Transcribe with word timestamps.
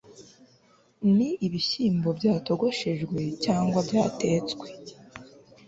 ni 1.15 1.29
ibishyimbo 1.45 2.09
byatogoshejwe 2.17 3.19
cyangwa 3.43 3.79
byatetswe 3.87 4.67